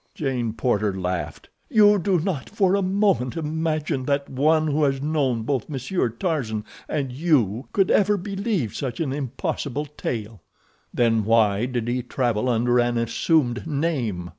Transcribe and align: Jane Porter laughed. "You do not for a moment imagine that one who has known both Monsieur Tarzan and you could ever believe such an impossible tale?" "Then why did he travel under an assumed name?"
Jane 0.15 0.53
Porter 0.53 0.99
laughed. 0.99 1.49
"You 1.69 1.99
do 1.99 2.19
not 2.19 2.49
for 2.49 2.73
a 2.73 2.81
moment 2.81 3.37
imagine 3.37 4.05
that 4.05 4.31
one 4.31 4.65
who 4.65 4.83
has 4.85 4.99
known 4.99 5.43
both 5.43 5.69
Monsieur 5.69 6.09
Tarzan 6.09 6.65
and 6.89 7.11
you 7.11 7.67
could 7.71 7.91
ever 7.91 8.17
believe 8.17 8.75
such 8.75 8.99
an 8.99 9.13
impossible 9.13 9.85
tale?" 9.85 10.41
"Then 10.91 11.23
why 11.23 11.67
did 11.67 11.87
he 11.87 12.01
travel 12.01 12.49
under 12.49 12.79
an 12.79 12.97
assumed 12.97 13.67
name?" 13.67 14.29